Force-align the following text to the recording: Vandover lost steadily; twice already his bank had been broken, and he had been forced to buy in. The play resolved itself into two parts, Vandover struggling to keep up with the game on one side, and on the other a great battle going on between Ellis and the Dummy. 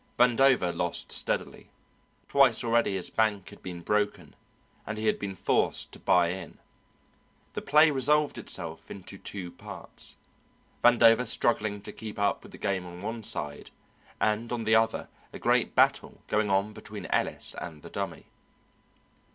Vandover 0.17 0.75
lost 0.75 1.11
steadily; 1.11 1.69
twice 2.27 2.63
already 2.63 2.95
his 2.95 3.11
bank 3.11 3.49
had 3.51 3.61
been 3.61 3.81
broken, 3.81 4.35
and 4.83 4.97
he 4.97 5.05
had 5.05 5.19
been 5.19 5.35
forced 5.35 5.91
to 5.91 5.99
buy 5.99 6.29
in. 6.29 6.57
The 7.53 7.61
play 7.61 7.91
resolved 7.91 8.39
itself 8.39 8.89
into 8.89 9.19
two 9.19 9.51
parts, 9.51 10.15
Vandover 10.83 11.27
struggling 11.27 11.81
to 11.83 11.91
keep 11.91 12.17
up 12.17 12.41
with 12.41 12.51
the 12.51 12.57
game 12.57 12.83
on 12.87 13.03
one 13.03 13.21
side, 13.21 13.69
and 14.19 14.51
on 14.51 14.63
the 14.63 14.73
other 14.73 15.07
a 15.33 15.37
great 15.37 15.75
battle 15.75 16.23
going 16.27 16.49
on 16.49 16.73
between 16.73 17.05
Ellis 17.11 17.53
and 17.61 17.83
the 17.83 17.89
Dummy. 17.91 18.25